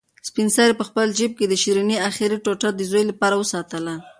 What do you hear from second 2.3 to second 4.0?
ټوټه د زوی لپاره وساتله.